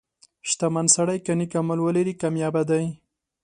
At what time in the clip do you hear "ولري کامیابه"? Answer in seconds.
1.81-2.61